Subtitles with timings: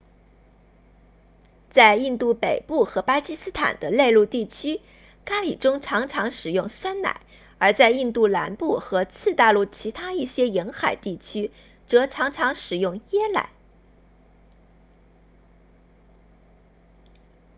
[1.69, 4.81] 在印度北部和巴基斯坦的内陆地区
[5.25, 7.21] 咖喱中常常使用酸奶
[7.59, 11.51] 而在印度南部和次大陆其他一些沿海地区
[11.87, 13.51] 则常常使用椰奶